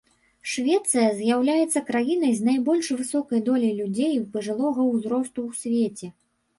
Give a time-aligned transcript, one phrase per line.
[0.53, 6.07] Швецыя з'яўляецца краінай з найбольш высокай доляй людзей пажылога ўзросту ў свеце.